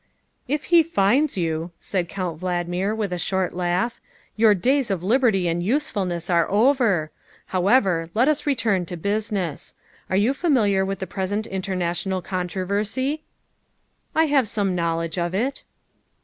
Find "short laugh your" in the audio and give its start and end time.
3.19-4.55